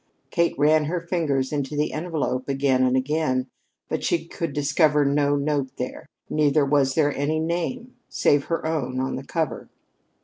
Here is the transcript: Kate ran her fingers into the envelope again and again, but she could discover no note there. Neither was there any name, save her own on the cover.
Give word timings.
Kate 0.31 0.57
ran 0.57 0.85
her 0.85 0.99
fingers 0.99 1.53
into 1.53 1.75
the 1.75 1.93
envelope 1.93 2.49
again 2.49 2.81
and 2.81 2.97
again, 2.97 3.45
but 3.87 4.03
she 4.03 4.25
could 4.25 4.51
discover 4.51 5.05
no 5.05 5.35
note 5.35 5.77
there. 5.77 6.07
Neither 6.27 6.65
was 6.65 6.95
there 6.95 7.15
any 7.15 7.39
name, 7.39 7.93
save 8.09 8.45
her 8.45 8.65
own 8.65 8.99
on 8.99 9.15
the 9.15 9.23
cover. 9.23 9.69